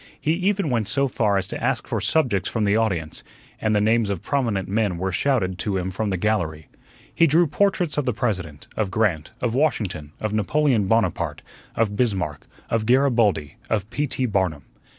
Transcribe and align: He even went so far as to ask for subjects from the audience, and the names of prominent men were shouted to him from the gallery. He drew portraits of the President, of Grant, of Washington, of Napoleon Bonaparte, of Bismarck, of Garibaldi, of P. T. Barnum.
He 0.19 0.31
even 0.33 0.71
went 0.71 0.87
so 0.87 1.07
far 1.07 1.37
as 1.37 1.47
to 1.49 1.63
ask 1.63 1.85
for 1.85 2.01
subjects 2.01 2.49
from 2.49 2.63
the 2.63 2.75
audience, 2.75 3.23
and 3.59 3.75
the 3.75 3.79
names 3.79 4.09
of 4.09 4.23
prominent 4.23 4.67
men 4.67 4.97
were 4.97 5.11
shouted 5.11 5.59
to 5.59 5.77
him 5.77 5.91
from 5.91 6.09
the 6.09 6.17
gallery. 6.17 6.69
He 7.13 7.27
drew 7.27 7.45
portraits 7.45 7.99
of 7.99 8.07
the 8.07 8.11
President, 8.13 8.67
of 8.75 8.89
Grant, 8.89 9.29
of 9.41 9.53
Washington, 9.53 10.13
of 10.19 10.33
Napoleon 10.33 10.87
Bonaparte, 10.87 11.43
of 11.75 11.95
Bismarck, 11.95 12.47
of 12.67 12.87
Garibaldi, 12.87 13.57
of 13.69 13.87
P. 13.91 14.07
T. 14.07 14.25
Barnum. 14.25 14.63